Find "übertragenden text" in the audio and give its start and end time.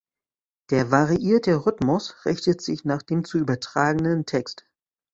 3.37-4.65